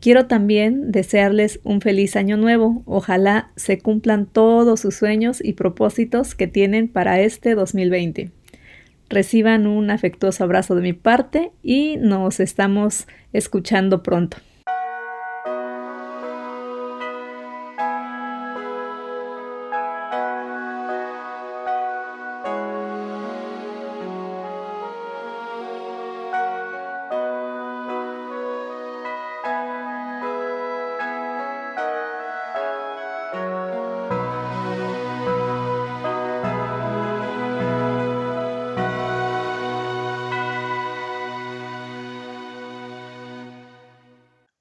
Quiero 0.00 0.26
también 0.26 0.90
desearles 0.90 1.60
un 1.62 1.80
feliz 1.80 2.16
año 2.16 2.36
nuevo. 2.36 2.82
Ojalá 2.86 3.52
se 3.54 3.78
cumplan 3.78 4.26
todos 4.26 4.80
sus 4.80 4.96
sueños 4.96 5.38
y 5.40 5.52
propósitos 5.52 6.34
que 6.34 6.48
tienen 6.48 6.88
para 6.88 7.20
este 7.20 7.54
2020. 7.54 8.32
Reciban 9.12 9.66
un 9.66 9.90
afectuoso 9.90 10.42
abrazo 10.42 10.74
de 10.74 10.80
mi 10.80 10.94
parte 10.94 11.52
y 11.62 11.98
nos 11.98 12.40
estamos 12.40 13.06
escuchando 13.34 14.02
pronto. 14.02 14.38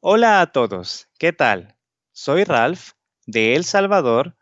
Hola 0.03 0.41
a 0.41 0.47
todos, 0.47 1.07
¿qué 1.19 1.31
tal? 1.31 1.75
Soy 2.11 2.43
Ralph 2.43 2.93
de 3.27 3.55
El 3.55 3.63
Salvador 3.63 4.35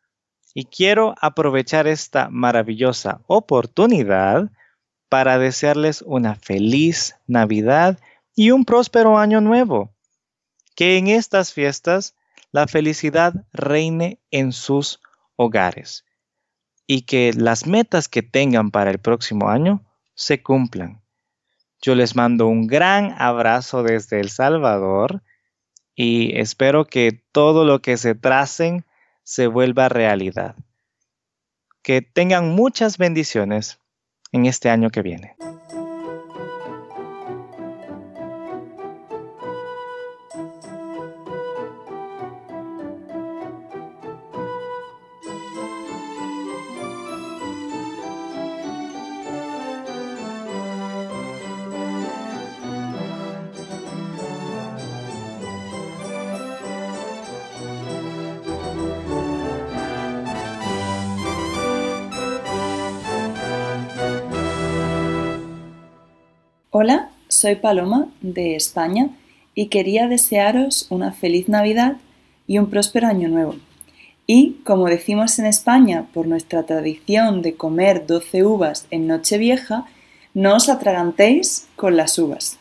y 0.53 0.63
quiero 0.63 1.15
aprovechar 1.19 1.85
esta 1.85 2.29
maravillosa 2.29 3.19
oportunidad 3.27 4.49
para 5.09 5.37
desearles 5.37 6.01
una 6.01 6.35
feliz 6.35 7.17
Navidad 7.27 7.99
y 8.37 8.51
un 8.51 8.63
próspero 8.63 9.17
año 9.17 9.41
nuevo. 9.41 9.93
Que 10.77 10.97
en 10.97 11.07
estas 11.09 11.51
fiestas 11.51 12.15
la 12.53 12.65
felicidad 12.65 13.33
reine 13.51 14.21
en 14.31 14.53
sus 14.53 15.01
hogares 15.35 16.05
y 16.87 17.01
que 17.01 17.33
las 17.33 17.67
metas 17.67 18.07
que 18.07 18.23
tengan 18.23 18.71
para 18.71 18.91
el 18.91 18.99
próximo 18.99 19.49
año 19.49 19.83
se 20.15 20.41
cumplan. 20.41 21.01
Yo 21.81 21.95
les 21.95 22.15
mando 22.15 22.47
un 22.47 22.65
gran 22.65 23.13
abrazo 23.21 23.83
desde 23.83 24.21
El 24.21 24.29
Salvador 24.29 25.21
y 26.01 26.39
espero 26.39 26.85
que 26.85 27.11
todo 27.33 27.65
lo 27.65 27.81
que 27.81 27.97
se 27.97 28.15
tracen 28.15 28.85
se 29.23 29.47
vuelva 29.47 29.89
realidad. 29.89 30.55
Que 31.81 32.01
tengan 32.01 32.55
muchas 32.55 32.97
bendiciones 32.97 33.81
en 34.31 34.45
este 34.45 34.69
año 34.69 34.91
que 34.91 35.01
viene. 35.01 35.35
Hola, 66.81 67.09
soy 67.27 67.55
Paloma 67.55 68.07
de 68.21 68.55
España 68.55 69.09
y 69.53 69.65
quería 69.65 70.07
desearos 70.07 70.87
una 70.89 71.11
feliz 71.11 71.49
Navidad 71.49 71.97
y 72.47 72.57
un 72.57 72.69
próspero 72.69 73.05
año 73.05 73.27
nuevo. 73.27 73.57
Y, 74.25 74.61
como 74.63 74.87
decimos 74.87 75.37
en 75.39 75.45
España, 75.45 76.07
por 76.13 76.25
nuestra 76.25 76.63
tradición 76.63 77.41
de 77.41 77.55
comer 77.55 78.07
12 78.07 78.45
uvas 78.45 78.87
en 78.91 79.07
Nochevieja, 79.07 79.87
no 80.33 80.55
os 80.55 80.69
atragantéis 80.69 81.67
con 81.75 81.97
las 81.97 82.17
uvas. 82.17 82.58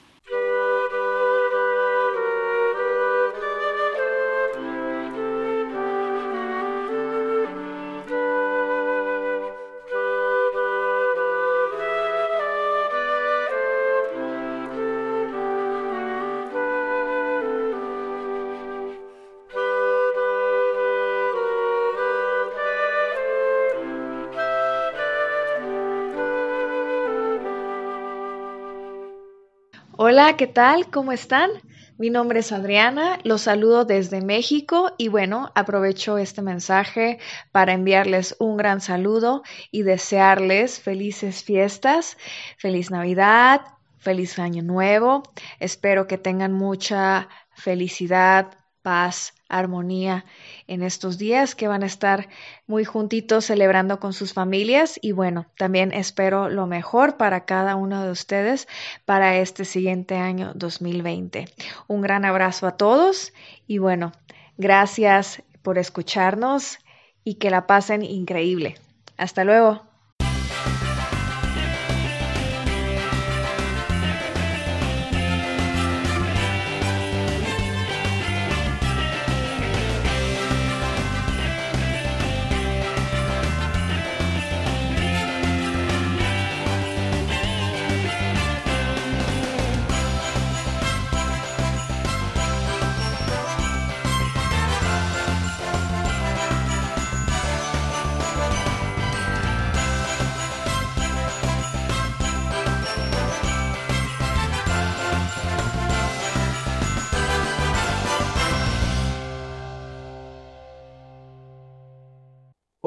Hola, 30.00 30.36
¿qué 30.36 30.46
tal? 30.46 30.90
¿Cómo 30.90 31.10
están? 31.10 31.50
Mi 31.98 32.08
nombre 32.08 32.38
es 32.38 32.52
Adriana, 32.52 33.18
los 33.24 33.42
saludo 33.42 33.84
desde 33.84 34.20
México 34.20 34.92
y 34.96 35.08
bueno, 35.08 35.50
aprovecho 35.56 36.18
este 36.18 36.40
mensaje 36.40 37.18
para 37.50 37.72
enviarles 37.72 38.36
un 38.38 38.56
gran 38.56 38.80
saludo 38.80 39.42
y 39.72 39.82
desearles 39.82 40.78
felices 40.78 41.42
fiestas, 41.42 42.16
feliz 42.58 42.92
Navidad, 42.92 43.62
feliz 43.96 44.38
Año 44.38 44.62
Nuevo. 44.62 45.24
Espero 45.58 46.06
que 46.06 46.16
tengan 46.16 46.52
mucha 46.52 47.28
felicidad, 47.50 48.54
paz, 48.88 49.34
armonía 49.50 50.24
en 50.66 50.82
estos 50.82 51.18
días 51.18 51.54
que 51.54 51.68
van 51.68 51.82
a 51.82 51.86
estar 51.86 52.30
muy 52.66 52.86
juntitos 52.86 53.44
celebrando 53.44 54.00
con 54.00 54.14
sus 54.14 54.32
familias 54.32 54.98
y 55.02 55.12
bueno, 55.12 55.44
también 55.58 55.92
espero 55.92 56.48
lo 56.48 56.66
mejor 56.66 57.18
para 57.18 57.44
cada 57.44 57.76
uno 57.76 58.02
de 58.02 58.10
ustedes 58.10 58.66
para 59.04 59.36
este 59.36 59.66
siguiente 59.66 60.16
año 60.16 60.52
2020. 60.54 61.50
Un 61.86 62.00
gran 62.00 62.24
abrazo 62.24 62.66
a 62.66 62.78
todos 62.78 63.34
y 63.66 63.76
bueno, 63.76 64.12
gracias 64.56 65.42
por 65.60 65.76
escucharnos 65.76 66.78
y 67.24 67.34
que 67.34 67.50
la 67.50 67.66
pasen 67.66 68.02
increíble. 68.02 68.76
Hasta 69.18 69.44
luego. 69.44 69.87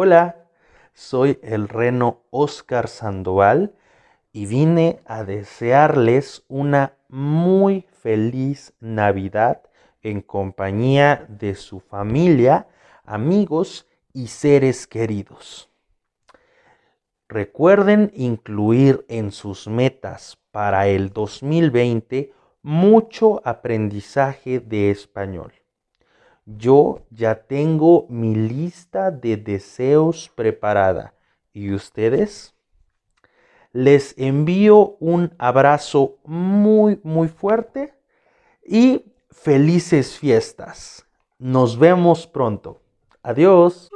Hola, 0.04 0.48
soy 0.96 1.38
el 1.44 1.70
reno 1.70 2.24
Oscar 2.32 2.88
Sandoval 2.88 3.76
y 4.34 4.48
vine 4.48 5.00
a 5.06 5.24
desearles 5.24 6.44
una 6.48 6.96
muy 7.08 7.86
feliz 8.02 8.74
Navidad 8.80 9.62
en 10.02 10.22
compañía 10.22 11.28
de 11.30 11.54
su 11.54 11.82
familia, 11.82 12.66
amigos 13.06 13.88
y 14.12 14.26
seres 14.30 14.88
queridos. 14.88 15.70
Recuerden 17.30 18.12
incluir 18.16 19.06
en 19.08 19.32
sus 19.32 19.68
metas 19.68 20.40
para 20.50 20.88
el 20.88 21.14
2020 21.14 22.34
mucho 22.64 23.40
aprendizaje 23.46 24.62
de 24.62 24.90
español. 24.90 25.61
Yo 26.58 27.02
ya 27.12 27.36
tengo 27.36 28.08
mi 28.10 28.36
lista 28.36 29.12
de 29.12 29.38
deseos 29.38 30.30
preparada. 30.36 31.14
¿Y 31.54 31.74
ustedes? 31.74 32.54
Les 33.74 34.14
envío 34.18 34.98
un 35.00 35.34
abrazo 35.38 36.18
muy, 36.26 37.00
muy 37.04 37.28
fuerte 37.28 37.94
y 38.66 39.14
felices 39.30 40.18
fiestas. 40.18 41.06
Nos 41.40 41.78
vemos 41.78 42.28
pronto. 42.28 42.82
Adiós. 43.24 43.90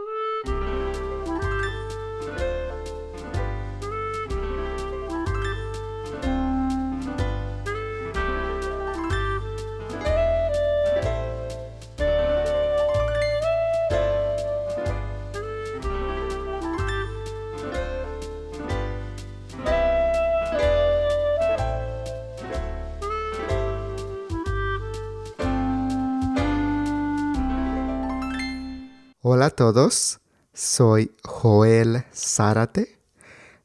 Todos, 29.56 30.20
soy 30.54 31.16
Joel 31.24 32.04
Zárate. 32.14 33.00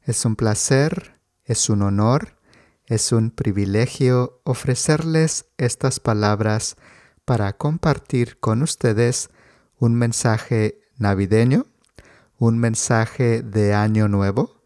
Es 0.03 0.23
un 0.25 0.37
placer, 0.37 1.19
es 1.43 1.69
un 1.69 1.81
honor, 1.81 2.37
es 2.85 3.11
un 3.11 3.29
privilegio 3.29 4.39
ofrecerles 4.45 5.45
estas 5.57 5.99
palabras 5.99 6.77
para 7.25 7.53
compartir 7.53 8.39
con 8.39 8.61
ustedes 8.61 9.29
un 9.79 9.95
mensaje 9.95 10.79
navideño, 10.97 11.65
un 12.37 12.57
mensaje 12.57 13.41
de 13.41 13.73
año 13.73 14.07
nuevo 14.07 14.61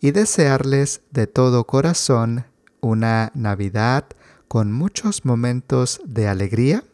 y 0.00 0.12
desearles 0.12 1.02
de 1.10 1.26
todo 1.26 1.66
corazón 1.66 2.46
una 2.80 3.30
Navidad 3.34 4.06
con 4.48 4.72
muchos 4.72 5.26
momentos 5.26 6.00
de 6.06 6.26
alegría, 6.26 6.84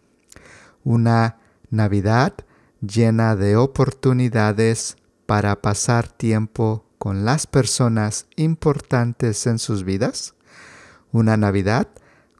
una 0.82 1.38
Navidad 1.70 2.34
llena 2.80 3.36
de 3.36 3.56
oportunidades 3.56 4.96
para 5.26 5.60
pasar 5.60 6.08
tiempo 6.08 6.86
con 6.98 7.24
las 7.24 7.46
personas 7.46 8.26
importantes 8.36 9.46
en 9.46 9.58
sus 9.58 9.84
vidas, 9.84 10.34
una 11.12 11.36
Navidad 11.36 11.88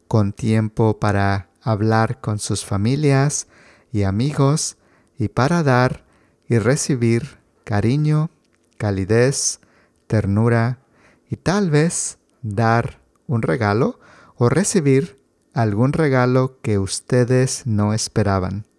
con 0.09 0.33
tiempo 0.33 0.99
para 0.99 1.49
hablar 1.63 2.21
con 2.21 2.39
sus 2.39 2.65
familias 2.65 3.47
y 3.93 4.03
amigos 4.03 4.77
y 5.19 5.29
para 5.29 5.63
dar 5.63 6.05
y 6.49 6.59
recibir 6.59 7.39
cariño, 7.65 8.31
calidez, 8.77 9.61
ternura 10.07 10.81
y 11.29 11.37
tal 11.37 11.71
vez 11.71 12.19
dar 12.43 13.01
un 13.27 13.43
regalo 13.43 14.01
o 14.37 14.49
recibir 14.49 15.21
algún 15.55 15.93
regalo 15.93 16.59
que 16.63 16.79
ustedes 16.79 17.67
no 17.67 17.93
esperaban. 17.95 18.70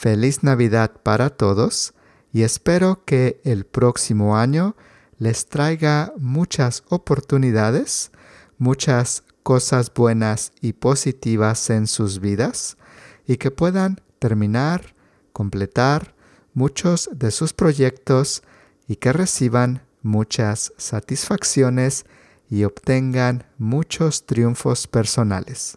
Feliz 0.00 0.44
Navidad 0.44 0.92
para 1.02 1.28
todos 1.28 1.92
y 2.32 2.42
espero 2.42 3.04
que 3.04 3.40
el 3.42 3.66
próximo 3.66 4.36
año 4.36 4.76
les 5.18 5.46
traiga 5.46 6.12
muchas 6.18 6.84
oportunidades, 6.88 8.12
muchas 8.58 9.24
cosas 9.42 9.92
buenas 9.92 10.52
y 10.60 10.74
positivas 10.74 11.68
en 11.70 11.88
sus 11.88 12.20
vidas 12.20 12.76
y 13.26 13.38
que 13.38 13.50
puedan 13.50 14.00
terminar, 14.20 14.94
completar 15.32 16.14
muchos 16.54 17.10
de 17.12 17.32
sus 17.32 17.52
proyectos 17.52 18.44
y 18.86 18.94
que 18.94 19.12
reciban 19.12 19.82
muchas 20.02 20.72
satisfacciones 20.76 22.06
y 22.48 22.62
obtengan 22.62 23.46
muchos 23.58 24.26
triunfos 24.26 24.86
personales. 24.86 25.76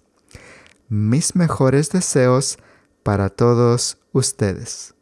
Mis 0.90 1.36
mejores 1.36 1.90
deseos 1.90 2.60
para 3.04 3.30
todos 3.30 3.98
ustedes. 4.12 4.96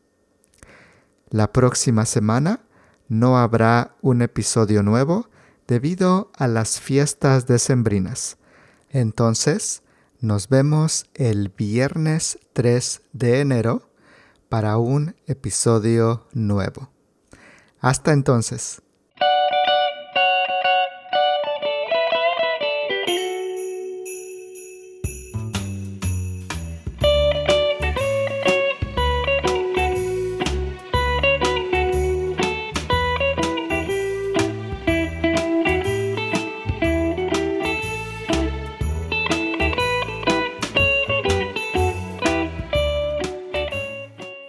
La 1.30 1.52
próxima 1.52 2.06
semana 2.06 2.62
no 3.08 3.38
habrá 3.38 3.96
un 4.02 4.22
episodio 4.22 4.84
nuevo 4.84 5.30
debido 5.68 6.32
a 6.36 6.48
las 6.48 6.80
fiestas 6.80 7.46
decembrinas. 7.46 8.38
Entonces, 8.90 9.84
nos 10.20 10.50
vemos 10.50 11.06
el 11.14 11.50
viernes 11.50 12.40
3 12.54 13.02
de 13.14 13.40
enero 13.42 13.90
para 14.50 14.78
un 14.78 15.16
episodio 15.28 16.28
nuevo. 16.34 16.90
Hasta 17.80 18.12
entonces. 18.12 18.82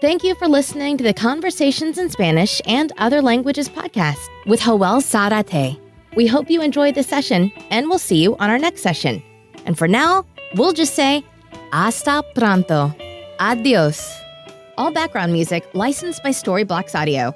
Thank 0.01 0.25
you 0.25 0.35
for 0.35 0.49
listening 0.49 0.97
to 0.97 1.05
the 1.05 1.13
Conversations 1.13 1.99
in 1.99 2.09
Spanish 2.09 2.63
and 2.65 2.91
Other 2.97 3.21
Languages 3.21 3.69
podcast 3.69 4.17
with 4.47 4.63
Joel 4.63 5.03
Sarate. 5.03 5.79
We 6.17 6.27
hope 6.27 6.49
you 6.49 6.63
enjoyed 6.63 6.95
this 6.95 7.07
session 7.07 7.53
and 7.69 7.87
we'll 7.87 7.99
see 7.99 8.23
you 8.23 8.35
on 8.39 8.49
our 8.49 8.59
next 8.59 8.81
session. 8.81 9.23
And 9.67 9.77
for 9.77 9.87
now, 9.87 10.25
we'll 10.55 10.73
just 10.73 10.95
say 10.95 11.23
hasta 11.71 12.25
pronto. 12.35 12.95
Adios. 13.41 14.11
All 14.79 14.91
background 14.91 15.35
music 15.35 15.69
licensed 15.75 16.23
by 16.23 16.31
Storyblocks 16.31 16.95
Audio. 16.95 17.35